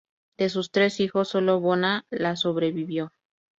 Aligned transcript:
De 0.39 0.49
sus 0.49 0.71
tres 0.71 0.99
hijos, 0.99 1.27
sólo 1.29 1.59
Bona 1.59 2.07
la 2.09 2.35
sobrevivió. 2.35 3.11